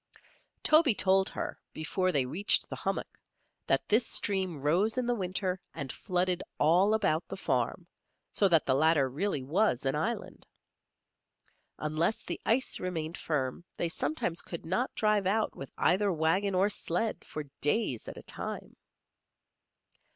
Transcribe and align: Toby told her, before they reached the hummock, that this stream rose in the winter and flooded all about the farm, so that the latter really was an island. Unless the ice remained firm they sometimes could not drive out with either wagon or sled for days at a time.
Toby 0.63 0.95
told 0.95 1.29
her, 1.29 1.59
before 1.73 2.11
they 2.11 2.25
reached 2.25 2.67
the 2.67 2.75
hummock, 2.75 3.19
that 3.67 3.87
this 3.87 4.03
stream 4.07 4.59
rose 4.59 4.97
in 4.97 5.05
the 5.05 5.13
winter 5.13 5.61
and 5.75 5.91
flooded 5.93 6.41
all 6.59 6.95
about 6.95 7.27
the 7.27 7.37
farm, 7.37 7.85
so 8.31 8.47
that 8.47 8.65
the 8.65 8.73
latter 8.73 9.07
really 9.07 9.43
was 9.43 9.85
an 9.85 9.93
island. 9.95 10.47
Unless 11.77 12.23
the 12.23 12.41
ice 12.47 12.79
remained 12.79 13.15
firm 13.19 13.63
they 13.77 13.89
sometimes 13.89 14.41
could 14.41 14.65
not 14.65 14.91
drive 14.95 15.27
out 15.27 15.55
with 15.55 15.69
either 15.77 16.11
wagon 16.11 16.55
or 16.55 16.67
sled 16.67 17.23
for 17.23 17.43
days 17.61 18.07
at 18.07 18.17
a 18.17 18.23
time. 18.23 18.75